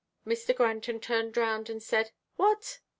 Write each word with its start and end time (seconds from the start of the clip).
Mr. 0.25 0.55
Granton 0.55 0.99
turned 0.99 1.37
round 1.37 1.69
and 1.69 1.83
said, 1.83 2.09
"What!" 2.35 2.79